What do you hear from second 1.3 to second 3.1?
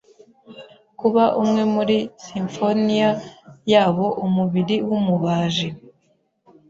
umwe muri simfoniya